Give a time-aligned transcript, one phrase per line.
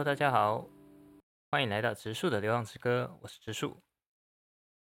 [0.00, 0.66] Hello，大家好，
[1.50, 3.82] 欢迎来到植树的流浪之歌，我是植树。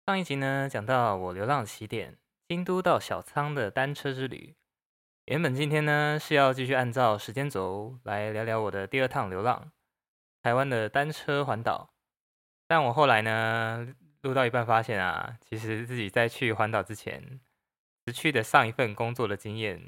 [0.07, 2.19] 上一集呢，讲到我流浪起点
[2.49, 4.57] 京都到小仓的单车之旅。
[5.27, 9.71] 原本今天呢是要继续按照时间轴来聊聊我的第二趟流浪——
[10.43, 11.95] 台湾的单车环岛。
[12.67, 17.40] 但我后来呢，录到一半发现啊，其实自己在去环岛之前，
[18.04, 19.79] 失去的上一份工作的经验，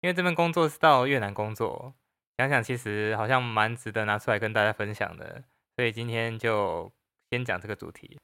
[0.00, 1.92] 因为这份工作是到越南工作。
[2.38, 5.44] 想想其实好像蛮值得拿出来跟大家分享的，
[5.76, 6.92] 所以今天就
[7.30, 8.18] 先讲这个主题。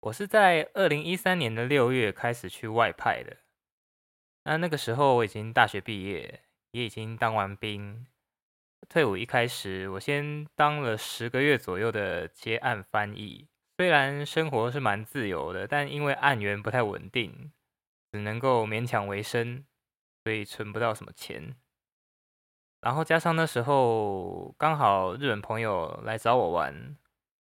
[0.00, 3.36] 我是在二零一三年的六月开始去外派的，
[4.44, 8.06] 那那个时候我已经大学毕业，也已经当完兵。
[8.88, 17.50] 退伍一开始，我先当了十个月左右的接案翻译，虽然生活是蛮自由的，但因为案源不太稳定，
[18.12, 19.64] 只能够勉强维生，
[20.22, 21.56] 所以存不到什么钱。
[22.86, 26.72] 然后加上那时候刚好日本朋友来找我玩，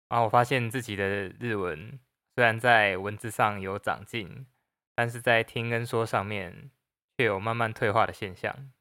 [0.07, 1.05] 然后我发现自己的
[1.37, 1.99] 日文
[2.33, 4.47] 虽然在文字上有长进，
[4.95, 6.71] 但是在听跟说上面
[7.17, 8.71] 却有慢慢退化的现象。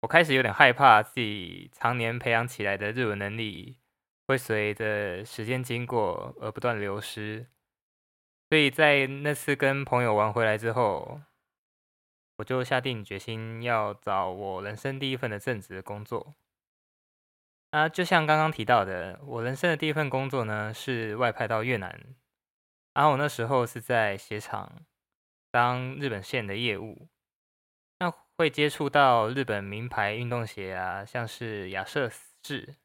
[0.00, 3.76] 我开始有点害怕自己常年培养起来的日文能力
[4.26, 7.48] 会随着时间经过而不断流失，
[8.48, 11.20] 所以在那次跟朋友玩回来之后。
[12.38, 16.36] 我就下定决心要找我人生第一份的正职工作。
[17.72, 22.14] 那就像刚刚提到的，我人生的第一份工作呢是外派到越南，
[22.94, 24.86] 然后我那时候是在鞋厂
[25.50, 27.08] 当日本线的业务，
[27.98, 32.08] 那会接触到日本名牌运动鞋啊，像是亚瑟
[32.44, 32.76] 士、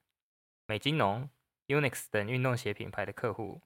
[0.65, 1.29] 美津浓、
[1.67, 3.61] Unix 等运动鞋品牌的客户。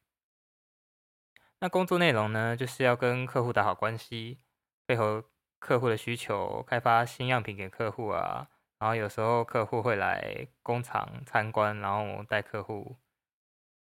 [1.60, 4.40] 那工作内容呢，就是要跟客户打好关系，
[4.86, 5.24] 配合。
[5.60, 8.48] 客户的需求，开发新样品给客户啊，
[8.80, 12.96] 然后有时候客户会来工厂参观，然后带客户。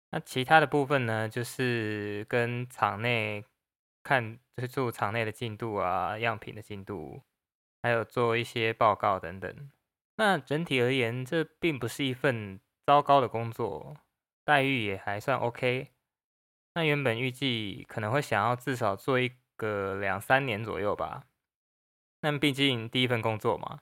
[0.10, 3.46] 那其他的部分呢，就是跟厂内
[4.04, 7.22] 看，就是做厂内的进度啊，样品的进度，
[7.82, 9.72] 还有做一些报告等等。
[10.18, 13.96] 那整体而言，这并不是一份糟糕的工作，
[14.44, 15.92] 待遇也还算 OK。
[16.74, 21.24] 那原本预计可能会想要至少做一个两三年左右吧。
[22.22, 23.82] 那毕竟第一份工作嘛，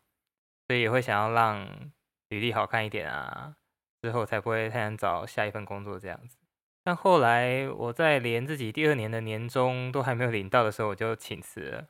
[0.67, 1.91] 所以也会想要让
[2.29, 3.55] 履历好看一点啊，
[4.01, 6.37] 之后才不会太难找下一份工作这样子。
[6.83, 11.87] 但后来我在连自己第二年的年终都还没有领到的时候，我就请辞了。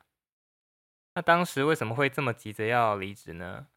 [1.14, 3.68] 那当时为什么会这么急着要离职呢？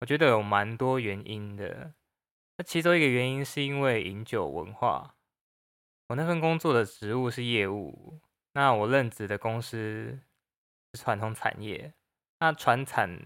[0.00, 1.94] 我觉得有蛮多原因的。
[2.56, 5.14] 那其中一个原因是因为饮酒文化。
[6.08, 8.20] 我那份工作的职务是业务，
[8.52, 10.20] 那我任职的公司
[10.92, 11.92] 是传统产业。
[12.40, 13.18] 那传产，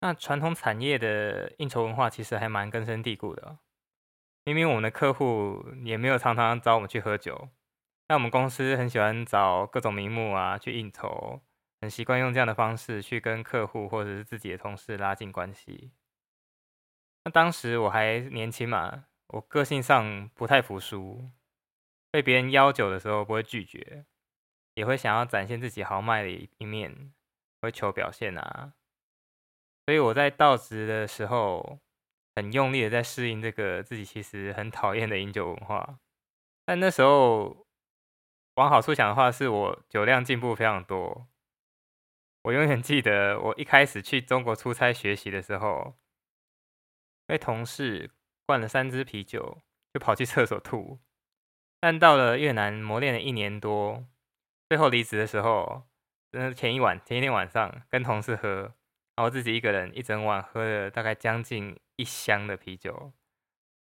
[0.00, 3.58] 那传统产业的应酬文化其实还蛮根深蒂固的。
[4.44, 7.48] 明明我们的客户也没有常常找我们去喝酒，
[8.06, 11.40] 但我们公司很喜欢找各种名目啊去应酬，
[11.80, 15.90] 很习惯用这样的方式去跟客户或者是自己的同事拉近关系。
[17.24, 21.28] 那当时我还年轻嘛，我个性上不太服输，
[22.12, 24.06] 被别人邀酒的时候不会拒绝，
[24.74, 27.12] 也会想要展现自己豪迈的一面。
[27.60, 28.74] 会求表现啊，
[29.86, 31.80] 所以我在到职的时候
[32.34, 35.98] 很用力的在适应这个自己其实很讨厌的饮酒文化。
[36.64, 37.66] 但那时候
[38.56, 41.26] 往好处想的话，是我酒量进步非常多。
[42.42, 45.96] 我永远记得我一开始去中国出差学习的时候，
[47.26, 48.10] 被同事
[48.44, 49.62] 灌了三支啤酒，
[49.92, 51.00] 就跑去厕所吐。
[51.80, 54.06] 但到了越南磨练了一年多，
[54.68, 55.84] 最后离职的时候。
[56.32, 58.74] 那前一晚，前一天晚上跟同事喝，
[59.14, 63.12] 然后自己一个人一整晚喝了大概将近一箱的啤酒。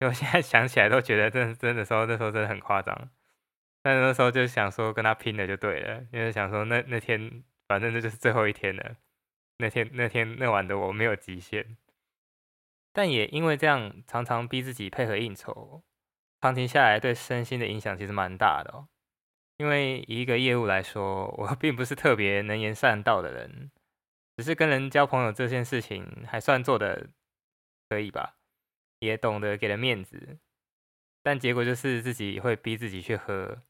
[0.02, 3.10] 我 现在想起来都觉得，真真的时候那时候真的很夸张。
[3.82, 8.96] 但是那时候就想说跟他拼了就对了，因为想说那那天反正这就是最后一天了。
[9.58, 11.78] 那天那天那晚的我没有极限，
[12.92, 15.82] 但也因为这样常常逼自己配合应酬，
[16.42, 18.88] 长期下来对身心的影响其实蛮大的哦。
[19.58, 23.72] 因为以一个业务来说，我 并不是特别能言善道的人，
[24.36, 27.08] 只是跟人交朋友这件事情还算做的
[27.90, 28.36] 可以吧，
[29.00, 30.40] 也懂得给人面子，
[31.24, 33.62] 但结果就是自己会逼自己去喝，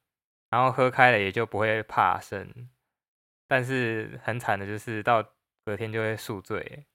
[0.49, 2.69] 然后喝开了也就不会怕生，
[3.47, 5.23] 但是很惨的就是到
[5.65, 6.87] 隔天就会宿醉，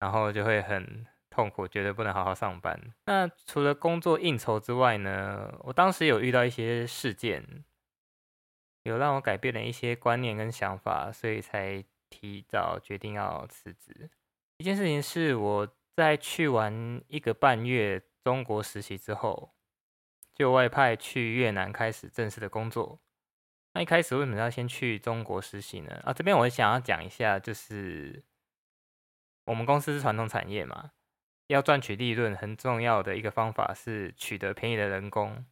[0.00, 2.76] 然后就会很痛苦，觉得不能好好上班。
[3.06, 7.64] 那除了工作应酬之外呢，我当时有遇到一些事件。
[8.82, 14.10] 有让我改变了一些观念跟想法，所以才提早决定要辞职。
[14.58, 19.54] 一件事情是我在去完一个半月中国实习之后，
[20.34, 23.00] 就外派去越南开始正式的工作。
[23.74, 26.00] 那一开始为什么要先去中国实习呢？
[26.04, 28.22] 啊，这边我想要讲一下，就是
[29.46, 30.92] 我们公司是传统产业嘛，
[31.46, 35.46] 要赚取利润，很重要的一个方法是取得便宜的人工。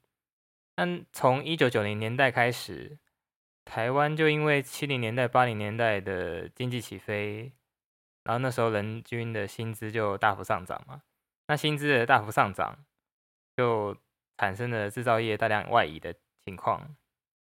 [0.75, 2.99] 但从一九九零年代开始，
[3.71, 7.53] 台湾就因为七零年代、八零年代的经济起飞，
[8.25, 11.03] 然后那时候人均的薪资就大幅上涨嘛。
[11.47, 12.77] 那薪资的大幅上涨，
[13.57, 13.97] 就
[14.39, 16.13] 产生了制造业大量外移的
[16.45, 16.97] 情况。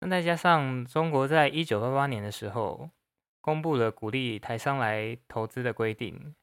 [0.02, 2.92] 那再加上中国在一九八八年的时候
[3.42, 6.36] 公布了鼓励台商来投资的规定，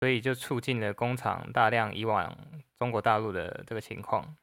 [0.00, 2.36] 所以就促进了工厂大量移往
[2.80, 4.36] 中国大陆的这个情况。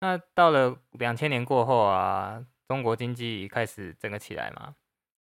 [0.00, 4.76] 那到了两千年过后啊，中国经济开始整个起来嘛，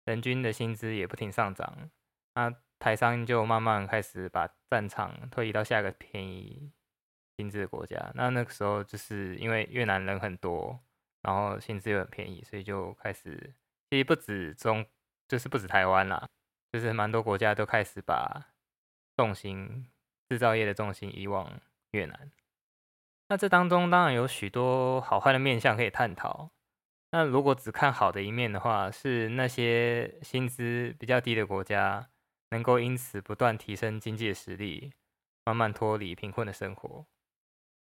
[0.05, 1.91] 人均的薪资也不停上涨，
[2.35, 6.73] 那台商就慢慢开始把战场推移到下一个便宜
[7.37, 8.11] 薪资的国家。
[8.14, 10.81] 那那个时候就是因为越南人很多。
[11.26, 13.55] 然后薪资又很便宜，所以就开始，
[13.88, 14.85] 其实不止中，
[15.26, 16.29] 就是不止台湾啦，
[16.70, 18.52] 就是蛮多国家都开始把
[19.17, 19.90] 重心
[20.29, 21.50] 制造业的重心移往
[21.93, 22.31] 越南。
[23.31, 26.50] 那这当中当然有许多好坏的面向可以探讨。
[27.14, 32.11] 那如果只看好的一面的话，是那些薪资比较低的国家
[32.50, 34.93] 能够因此不断提升经济实力，
[35.44, 37.06] 慢慢脱离贫困的生活。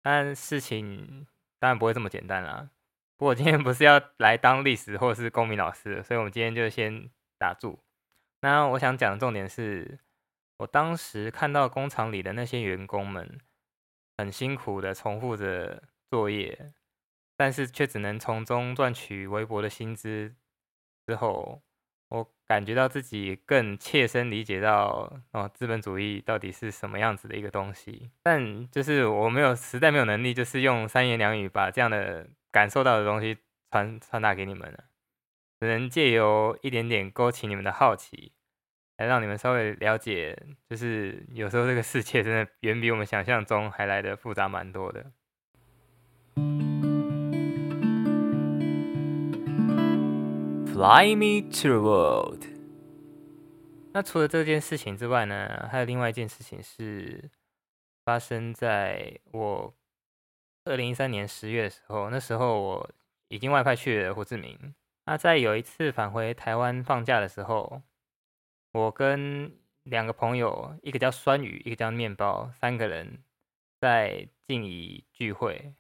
[0.02, 1.28] 但事情
[1.60, 2.70] 当然不会这么简单啦。
[3.18, 7.78] 不过今天不是要来当历史或是公民老师，所以我们今天就先打住。
[8.40, 10.00] 那我想讲的重点是，
[10.60, 13.38] 我当时看到工厂里的那些员工们
[14.16, 16.72] 很辛苦的重复着作业，
[17.40, 20.36] 但是却只能从中赚取微薄的薪资。
[21.08, 21.62] 之后，
[22.10, 28.12] 我感觉到自己更切身理解到哦，资本主义到底是什么样子的一个东西。
[28.22, 32.28] 但就是我没有实在没有能力，就是用三言两语把这样的。
[32.52, 33.38] 感受到的东西
[33.70, 34.86] 传传达给你们了，
[35.60, 38.32] 只能借由一点点勾起你们的好奇，
[38.98, 40.36] 来让你们稍微了解，
[40.68, 45.12] 就是有时候这个世界真的远比我们想象中还来的复杂蛮多的。
[50.80, 52.46] Fly me to the world。
[53.92, 57.30] 那除了这件事情之外呢，还有另外一件事情是
[58.06, 59.74] 发生在我。
[60.64, 62.90] 二零一三年十月的时候，那时候我
[63.28, 64.74] 已经外派去了胡志明。
[65.04, 67.82] 那在有一次返回台湾放假的时候，
[68.72, 69.52] 我跟
[69.84, 73.22] 两个朋友，一个叫酸雨，一个叫面包，三个人
[73.82, 75.74] 在静怡聚会。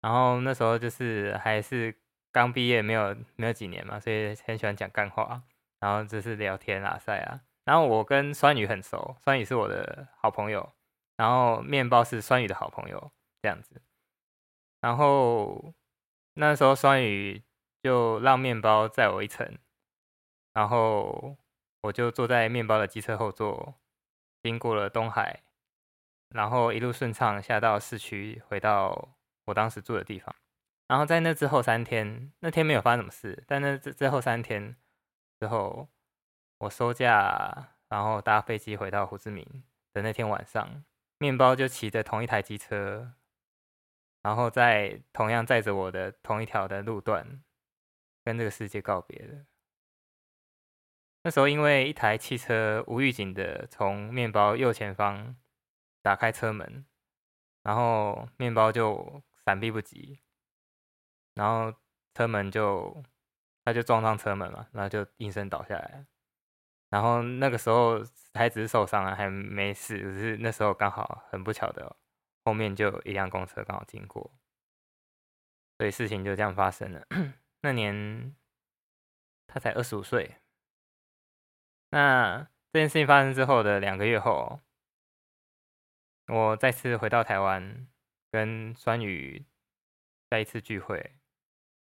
[0.00, 1.94] 然后那时候就是还是
[2.38, 5.42] 刚毕业，没有没有几年嘛，所以很喜欢讲干话，
[5.80, 7.40] 然后就是聊天啊、赛啊。
[7.64, 10.72] 然后我跟酸雨很熟，酸雨是我的好朋友，
[11.16, 13.10] 然后面包是酸雨的好朋友。
[13.40, 13.80] 这样子，
[14.80, 15.72] 然后
[16.34, 17.42] 那时候酸雨
[17.82, 19.58] 就让面包载我一程，
[20.52, 21.36] 然后
[21.82, 23.74] 我就坐在面包的机车后座，
[24.42, 25.44] 经过了东海，
[26.30, 29.10] 然后一路顺畅下到市区，回到
[29.44, 30.34] 我当时住的地方。
[30.88, 34.74] 然后在那之后三天，那天没有发生什么事，但那之之后三天
[35.38, 35.88] 之后，
[36.58, 40.84] 我收假，然后搭飞机回到胡志明的那天晚上，
[41.18, 43.12] 面包就骑着同一台机车。
[44.20, 47.42] 然后在同样载着我的同一条的路段，
[48.24, 49.46] 跟这个世界告别了。
[51.22, 55.36] 那时候因为一台汽车无预警的从面包右前方
[56.02, 56.84] 打开车门，
[57.62, 60.20] 然后面包就闪避不及，
[61.38, 61.72] 然后
[62.14, 63.00] 车门就
[63.64, 66.04] 他就撞上车门了，然后就应声倒下来。
[66.90, 68.02] 然后那个时候
[68.34, 71.96] 还只是受伤了，还没事，只是那时候刚好很不巧的。
[72.44, 74.32] 后面就一辆公车刚好经过，
[75.76, 77.06] 所以事情就这样发生了。
[77.60, 78.34] 那年
[79.46, 80.36] 他才二十五岁。
[81.90, 84.60] 那这件事情发生之后的两个月后，
[86.28, 87.86] 我再次回到台湾，
[88.30, 89.44] 跟酸雨
[90.30, 91.17] 再一次聚会。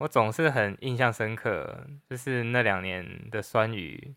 [0.05, 4.13] 我总是很印象深刻，就是那两年的酸雨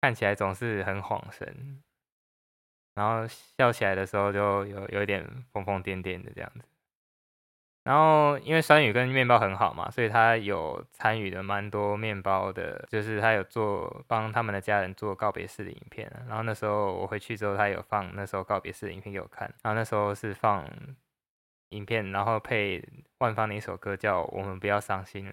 [0.00, 1.82] 看起来总是很恍神。
[2.94, 6.64] 然后笑起来的时候就有有一点疯疯癫癫的这样子，
[7.84, 16.10] 然后因为酸雨跟面包很好嘛，所以他有参与的蛮多面包的，就是他有做帮他们的家人做告别式的影片。
[16.26, 19.46] 然后那时候我回去之后，他有放那时候告别式的影片给我看。
[19.62, 20.66] 然后那时候是放
[21.70, 22.86] 影片，然后配
[23.18, 25.32] 万芳的一首歌叫《我们不要伤心了》，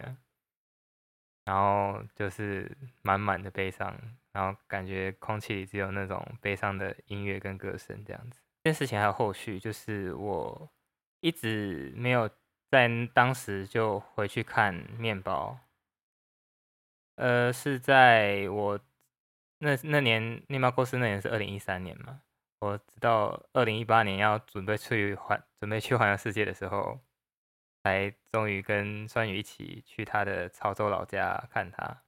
[1.46, 3.96] 然后就是满满的悲伤。
[4.34, 8.40] 然后感觉空气里只有那种悲伤的音乐跟歌声这样子。
[8.64, 10.70] 这件事情还有后续，就是我
[11.22, 12.30] 一直没有
[12.70, 15.58] 在当时就回去看面包，
[17.16, 18.80] 呃，是在我
[19.58, 22.22] 那那年面包过世那年是二零一三年嘛，
[22.60, 27.00] 我直到二零一八年要准备去环准备去环游世界的时候，
[27.84, 32.04] 才终于跟酸雨一起去他的潮州老家看他，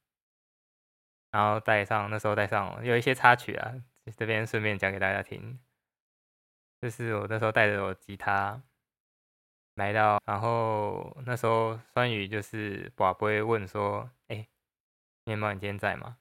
[1.32, 3.74] 然后带上那时候带上有一些插曲啊，
[4.18, 5.60] 这边顺便讲给大家听。
[6.82, 8.64] 就是我那时候带着我吉他
[9.76, 14.48] 来到，然后那时候酸雨就是宝贝问说：“哎，
[15.26, 16.18] 面包你今天在吗？”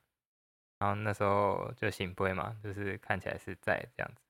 [0.78, 4.22] 然后那时候就醒杯嘛，就是看起来是在这样子。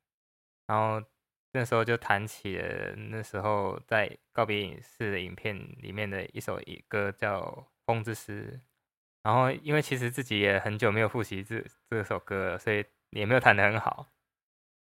[0.67, 1.07] 然后
[1.53, 7.41] 那时候就弹起了那时候在告别影视的影片里面的一首歌叫
[7.87, 8.61] 《风之诗》。
[9.23, 14.07] 然后因为其实自己也很久没有复习这这首歌了，所以也没有弹得很好。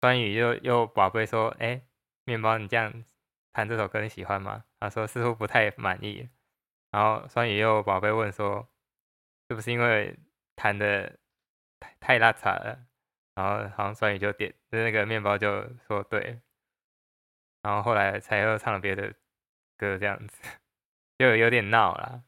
[0.01, 1.81] 酸雨又又宝贝说：“哎，
[2.23, 3.05] 面包，你这样
[3.51, 6.29] 弹这首歌你喜欢吗？”他说：“似乎不太满意。”
[6.91, 8.67] 然后酸雨又宝贝问说
[9.49, 10.17] ：“是不是因为
[10.55, 11.19] 弹的
[11.99, 12.85] 太拉差了？”
[13.35, 16.41] 然后好像酸雨就点，那个面包就说：“对。”
[17.63, 19.13] 然后后来才又唱了别的
[19.77, 20.37] 歌，这样子
[21.17, 22.23] 就有点闹了。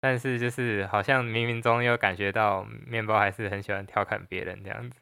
[0.00, 5.00] 但是就是好像冥冥中又感觉到面包还是很喜欢调侃别人这样子。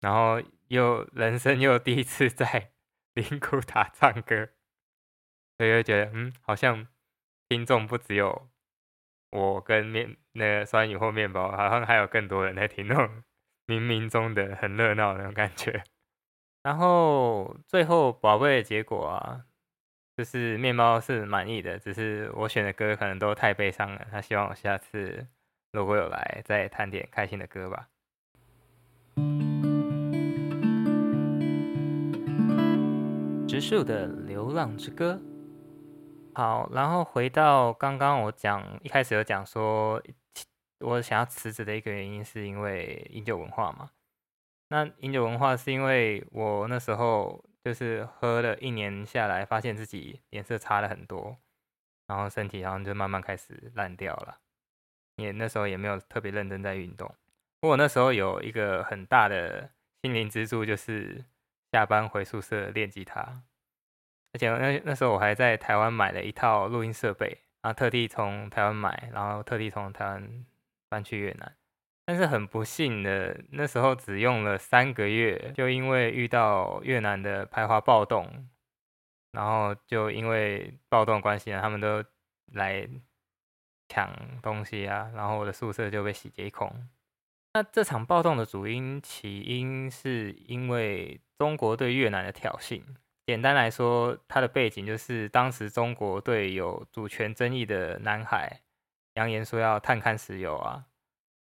[0.00, 2.70] 然后又人生又第一次在
[3.14, 4.50] 灵谷塔唱歌，
[5.58, 6.86] 所以就觉得嗯，好像
[7.48, 8.48] 听众不只有
[9.30, 13.22] 我跟面那个酸雨或面包，好像还有更多人在听，那种
[13.66, 15.82] 冥冥中的很热闹那种感觉。
[16.62, 19.44] 然后最后宝贝的结果啊，
[20.16, 25.26] 就是面包是满意的，只是我选的歌可能都太悲伤了，他希望我下次
[25.72, 27.88] 如果有来再弹点开心的歌吧。
[33.46, 35.20] 植树的流浪之歌。
[36.36, 40.02] 好，然后回到刚刚我讲一开始有讲说，
[40.80, 43.90] 我想要辞职的一个原因是因为饮酒文化嘛。
[44.68, 51.38] 那饮酒文化是因为我那时候就是喝了一年下来，发现自己脸色差了很多，
[52.06, 54.36] 然后身体好像就慢慢开始烂掉了。
[55.16, 57.10] 也那时候也没有特别认真在运动。
[57.60, 59.70] 不过那时候有一个很大的
[60.02, 61.24] 心灵支柱，就是。
[61.72, 63.42] 下班回宿舍练吉他，
[64.36, 70.44] 而且那那时候我还在台湾买了一套录音设备，然后特地从台湾买，然后特地从台湾
[70.90, 71.56] 搬去越南。
[72.04, 78.46] 但是很不幸的，那时候只用了三个月，就因为遇到越南的排华暴动，
[79.32, 82.04] 然后就因为暴动关系呢，他们都
[82.52, 82.86] 来
[83.88, 86.70] 抢东西啊，然后我的宿舍就被洗劫一空。
[87.54, 92.82] 那这场暴动的主因起因是因为中国对越南的挑衅。
[93.26, 98.62] 简单来说，它的背景就是当时中国对有主权争议的南海
[99.14, 100.86] 扬言说要探勘石油啊，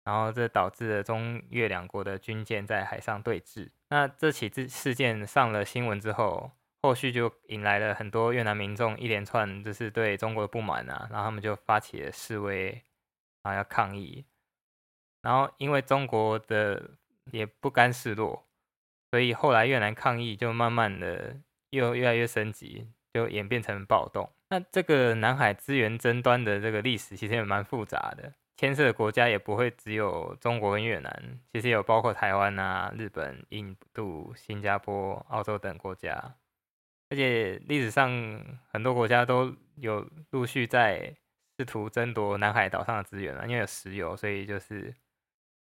[0.05, 3.71] 然后这导致了中越两国的军舰在海上对峙。
[3.89, 12.71] 那这起事事件上了新闻之后，后续就引来了很多越南民众一连串就是对中国的不满啊，然后他们就发起了示威，
[13.43, 14.25] 然后要抗议。
[15.23, 16.91] 然后，因为中国的
[17.31, 18.45] 也不甘示弱，
[19.11, 21.37] 所以后来越南抗议就慢慢的
[21.73, 24.31] 又越来越升级，就演变成暴动。
[24.51, 36.35] 那这个南海资源争端的这个历史其实也蛮复杂的，牵涉的国家也不会只有中国跟越南，其实有包括台湾啊、日本、印度、新加坡、澳洲等国家，
[37.11, 38.11] 而且历史上
[38.71, 41.15] 很多国家都有陆续在
[41.59, 44.95] 试图争夺南海岛上的资源啊，因为有石油，所以就是。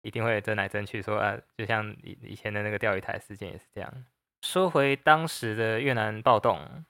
[0.05, 4.05] 一定会争来争去，说啊，就像以以前的那个钓鱼台事件也是这样。
[4.43, 6.83] 说回当时的越南暴动，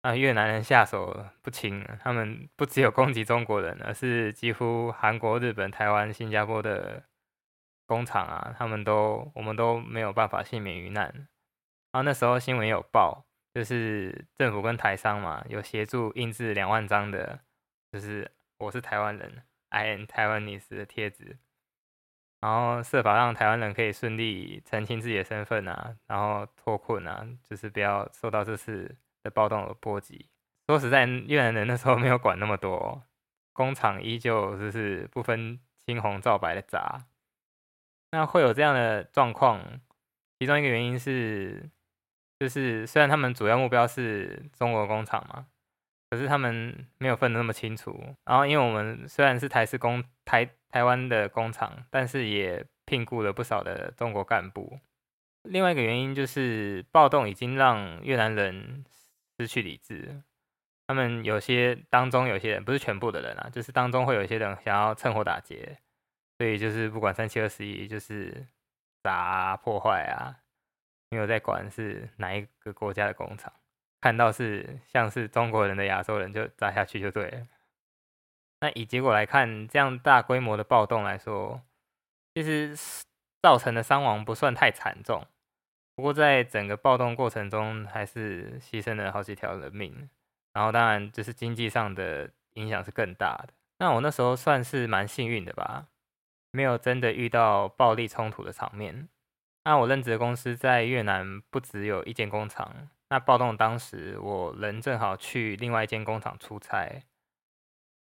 [0.00, 7.04] 啊，越南人下手不轻，他们不只有攻击中国人，而是几乎韩国、日本、台湾、新加坡的
[7.84, 11.04] 工厂啊，他们都我们都没有办法幸免于难。
[11.92, 17.40] 然后那时候新闻有报，就是政府跟台商嘛，有协助印制两万张的，
[17.92, 21.36] 就是我是台湾人，I am Taiwanese 的贴纸。
[22.46, 30.30] 然后设法让台湾人可以顺利澄清自己的身份啊，然后脱困啊，就是不要受到这次的暴动的波及。
[30.68, 33.02] 说实在，越南人那时候没有管那么多，
[33.52, 37.06] 工厂依旧就是不分青红皂白的砸。
[38.12, 39.60] 那会有这样的状况，
[40.38, 41.68] 其中一个原因是，
[42.38, 45.48] 就是虽然他们主要目标是中国工厂嘛。
[46.10, 54.78] 可是他们没有分的那么清楚，然后因为我们虽然是台式工台台湾的工厂，但是也聘雇了不少的中国干部，
[55.42, 58.84] 另外一个原因就是暴动已经让越南人
[59.38, 60.22] 失去理智。
[60.88, 65.78] 他们有些当中有些人不是全部的人啊，就是当中会有一些人想要趁火打劫，
[66.38, 68.46] 所以就是不管三七二十一，就是
[69.02, 70.38] 砸破坏啊，
[71.10, 73.52] 没有在管是哪一个国家的工厂，
[74.00, 77.46] 看到是像是中国人的亚洲人就砸下去就对了。
[78.60, 81.60] 那以结果来看，这样大规模的暴动来说，
[82.34, 82.76] 其实
[83.42, 85.26] 造成的伤亡不算太惨重，
[85.94, 90.08] 不过在整个暴动过程中，还是牺牲了好几条人命。
[90.52, 93.52] 然后当然就是经济上的影响是更大的。
[93.78, 95.88] 那我那时候算是蛮幸运的吧，
[96.50, 99.08] 没有真的遇到暴力冲突的场面。
[99.64, 102.88] 那我任职的公司在越南不只有一间工厂。
[103.08, 107.02] 那暴动当时我人正好去另外一间工厂出差，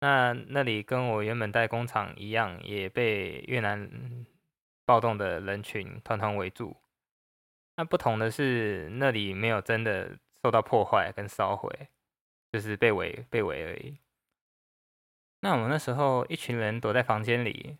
[0.01, 3.89] 那那里跟我原本在工厂一样，也被越南
[4.85, 6.77] 暴动的人群团团围住。
[7.77, 11.89] 那不同的是，那里没有真的受到破坏跟烧毁。
[12.53, 13.97] 就是被围被围而已。
[15.41, 17.79] 那我们那时候一群人躲在房间里，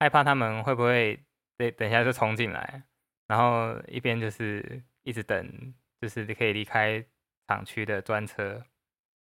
[0.00, 1.22] 害怕他们会不会
[1.58, 2.84] 等等下就冲进来，
[3.26, 5.74] 然后一边就是一直等，
[6.08, 7.04] 就是可以离开
[7.48, 8.64] 厂区的专车。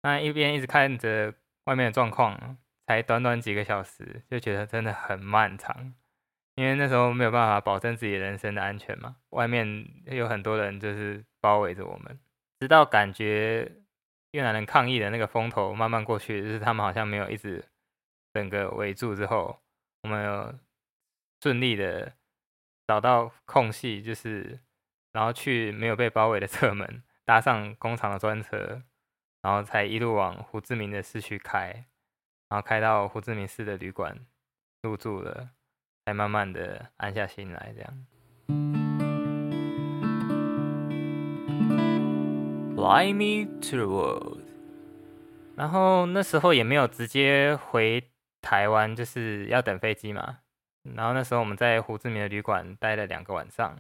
[0.02, 1.34] 那一边一直看着
[1.66, 5.94] 外面的状况，才短短几个小时，就觉得真的很漫长。
[6.56, 12.20] 因为那时候没有办法保证自己人身的安全嘛，外面有很多人就是包围着我们，
[12.60, 13.72] 直到感觉。
[14.34, 17.64] 越南人抗议的那个风头慢慢过去，就是他们好像没有一直
[18.34, 19.62] 整个围住之后，
[20.02, 20.60] 我们有
[21.40, 22.16] 顺利的
[22.88, 24.60] 找到空隙，就是
[25.14, 28.82] 然后去没有被包围的侧门，搭上工厂的专车，
[29.44, 31.86] 然后才一路往胡志明的市区开，
[32.50, 34.18] 然后开到胡志明市的旅馆
[34.82, 35.50] 入住了，
[36.04, 38.06] 才慢慢的安下心来，这样。
[42.76, 44.40] Fly me to the world。
[45.56, 48.10] 然后那时候也没有直接回
[48.42, 50.40] 台湾，就是要等飞机嘛。
[50.82, 53.78] 然后那时候我们在胡志明的旅馆待了两个晚上，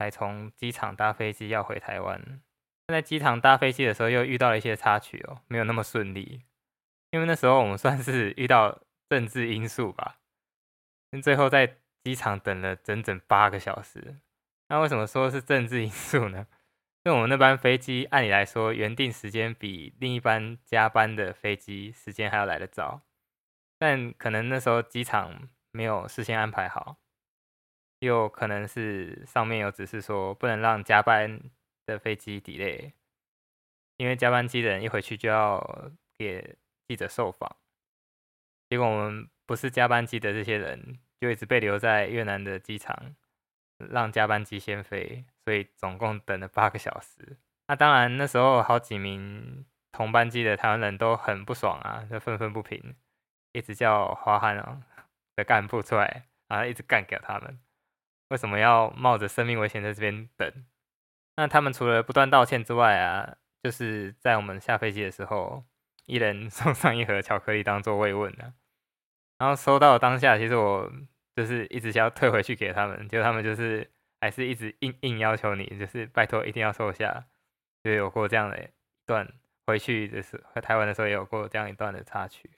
[0.00, 2.40] 才从机场搭飞机要回台湾。
[2.88, 6.40] 在机场搭飞机的时候又遇到了一些插曲哦，没有那么顺利。
[7.10, 10.16] 因为那时候我们算是遇到政治因素吧，
[11.22, 14.16] 最后在机场等了整整八个小时。
[14.68, 16.46] 那为什么说是政治因素呢？
[17.04, 23.02] 因为我们那班飞机按理来说原定时间比另一班加班的飞机时间还要来得早，
[23.78, 26.96] 但可能那时候机场没有事先安排好，
[28.00, 31.40] 又可能是上面有指示说不能让加班
[31.86, 32.92] 的飞机 delay，
[33.96, 36.56] 因为加班机的人一回去就要给
[36.88, 37.56] 记者受访，
[38.68, 43.14] 结果我们不是加班机的这些人就一直被留在越南的机场，
[43.78, 45.24] 让加班机先飞。
[45.44, 47.36] 所以总共等了八个小时。
[47.66, 52.94] 那当然，那时候好几名同班机的台湾人都很不爽啊，就愤愤不平，
[53.52, 54.56] 一直叫华汉
[55.34, 57.58] 的干部出来，然后一直干给他们。
[58.30, 60.50] 为什么要冒着生命危险在这边等？
[61.36, 65.64] 那他们除了不断道歉之外啊，就是在我们下飞机的时候，
[66.06, 68.54] 一人送上一盒巧克力当做慰问的。
[69.38, 70.90] 然后收到当下，其实我
[71.36, 73.90] 就是一直想要退回去给他们，结果他们就是。
[74.22, 77.24] 还是一直硬硬要求你，就是拜托一定要收下，
[77.82, 78.68] 就有过这样的一
[79.06, 79.26] 段
[79.66, 82.50] 回去的时候，台湾的时候也有过这样一段的插曲，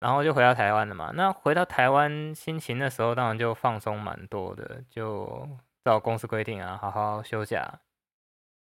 [0.00, 1.12] 然后就回到台湾了嘛。
[1.14, 5.48] 那回到台湾心情的时候，当然就放松蛮多的，就
[5.84, 7.80] 照公司规定啊，好好休假。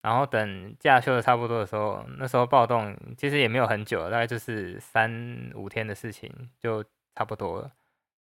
[0.02, 6.84] 然后等假休的差不多的时候，那时候暴动其实也没有很久，大概就是三五天的事情，就
[7.16, 7.72] 差不多了。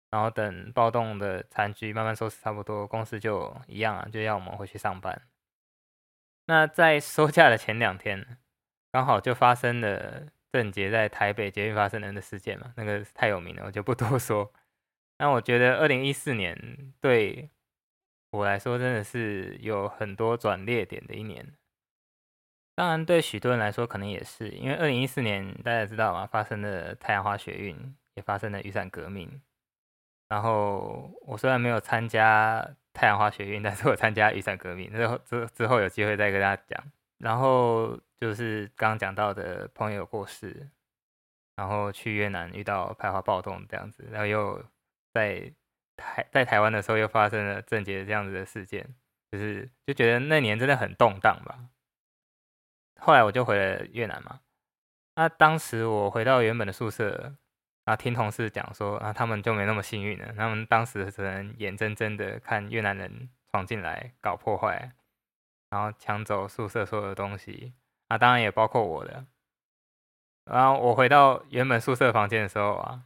[0.09, 5.23] 然后等暴动的残局慢慢收拾差不多，公司就一样啊，就要我们回去上班。
[6.45, 8.37] 那在 收假的前两天，
[8.91, 14.53] 刚好就发生了郑捷在台北捷运发生的事件嘛，那个太有名了，我就不多 说。
[15.17, 17.49] 那我觉得二零一四年对
[18.29, 21.53] 我来说真的是有很多转捩点的一年，
[22.75, 29.41] 当然对许多人来说可能也是，因为二零一四年大家知道嘛，发生了太阳花学运，也发生了雨伞革命。
[30.29, 34.91] 然后我虽然没有参加太阳花学运，但是我参加雨伞革命。
[34.91, 36.83] 之后之之后有机会再跟大家讲。
[37.19, 40.69] 然后就是刚刚讲到的朋友过世，
[41.57, 44.63] 然后去越南遇到排华暴动这样子，然后又
[45.13, 45.51] 在
[45.97, 48.95] 台在台湾的时候又发生了郑捷这样子的事件，
[49.29, 51.67] 就是就觉得那年真的很动荡吧。
[53.01, 54.39] 后来我就回了越南嘛，
[55.15, 57.35] 那当时我回到原本的宿舍。
[57.85, 60.33] 啊，听同事讲说，啊，他们就没那么幸运了。
[60.37, 64.93] 他们当时只能眼睁睁的看越南人闯进来搞破坏，
[65.69, 67.73] 然后抢走宿舍所有的东西，
[68.13, 69.25] 啊，当然也包括我的。
[70.45, 73.05] 然后我回到原本宿舍房间的时候啊，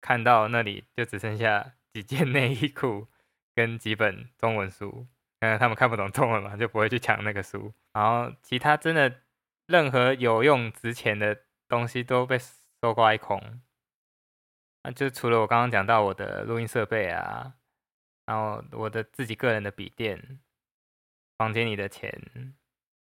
[0.00, 3.06] 看到那里就只剩下几件内衣裤
[3.54, 5.06] 跟几本中文书，
[5.42, 7.72] 因为他们看不懂中文嘛，就不会去抢那个书。
[7.92, 9.22] 然后其他真的
[9.66, 12.36] 任何有用、值钱的东西都被
[12.82, 13.60] 收刮一空。
[14.82, 17.54] 那就除了我刚刚讲到我的录音设备啊，
[18.24, 20.40] 然后我的自己个人的笔电，
[21.38, 22.10] 房间里的钱，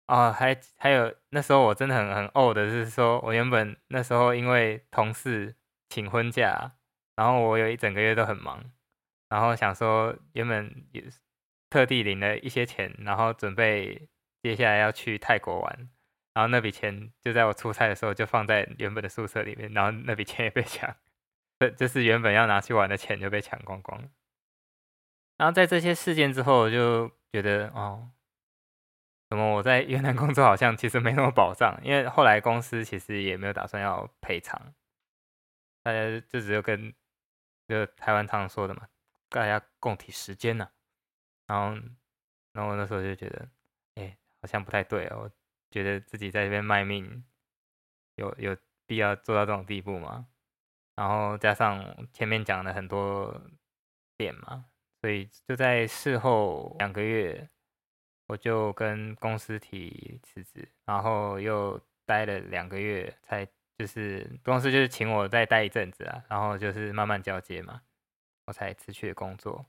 [0.08, 5.56] 哦，还还有那时候我真的很很呕的是说，我原本那时候因为同事
[5.90, 6.74] 请婚假，
[7.16, 8.72] 然后我有一整个月都很忙，
[9.30, 11.04] 然后想说原本也
[11.70, 14.10] 特地领了一些钱，然后准备
[14.44, 15.90] 接下来要去泰国玩，
[16.34, 20.94] 然后那笔钱就在我出差的时候就放在原本的宿舍里面，然后那笔钱也被抢。
[21.60, 24.10] 这就是原本要拿去玩的钱就被抢光光。
[25.38, 28.10] 然后在这些事件之后，我就觉得哦，
[29.32, 31.80] 怎么我在越南工作好像其实没什么保障？
[31.86, 34.74] 因为后来公司其实也没有打算要赔偿，
[35.82, 36.94] 大家就只有跟
[37.66, 38.90] 就台湾常说的嘛，
[39.30, 40.70] 大家共体时间呢。
[41.48, 41.82] 然后，
[42.52, 43.48] 然后那时候就觉得，
[43.96, 45.32] 哎，好像不太对哦，
[45.70, 47.24] 觉得自己在这边卖命，
[48.16, 50.28] 有有必要做到这种地步吗？
[50.96, 53.42] 然后加上前面讲的很多
[54.18, 54.66] 点嘛，
[55.00, 57.50] 所以就在事后两个月，
[58.32, 63.46] 我就跟公司提辞职，然后又待了两个月，才
[63.78, 67.82] 就是公司就是请我再待一阵子啊，然后就是慢慢交接嘛，
[68.48, 69.66] 我才辞去了工作。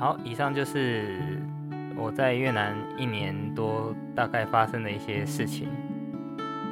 [0.00, 1.16] 好，以上就是
[1.96, 5.68] 我在越南一年多大概发生的一些事情。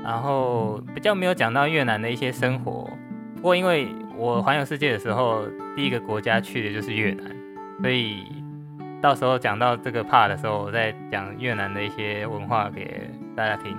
[0.02, 2.90] 然后比较没有讲到越南的一些生活，
[3.36, 7.36] 不过因为我环游世界的时候，第一个国家去的就是越南，
[7.80, 8.43] 所以
[9.04, 13.76] 到时候讲到这个怕的时候，我再讲越南的一些文化给大家听，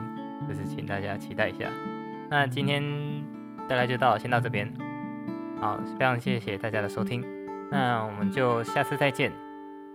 [0.48, 1.66] 就是请大家期待一下。
[2.30, 2.84] 那今天
[3.68, 4.72] 大概就到先到这边，
[5.60, 7.26] 好，非常谢谢大家的收听，
[7.72, 9.32] 那我们就下次再见，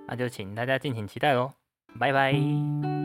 [0.09, 1.53] 那就请大家敬请期待喽，
[1.97, 3.00] 拜拜。